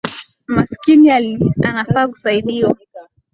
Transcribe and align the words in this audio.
Maskini 0.47 1.11
anafaa 1.63 2.07
kusaidiwa 2.07 2.77